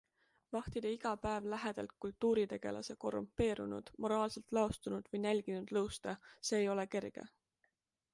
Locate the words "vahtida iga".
0.55-1.09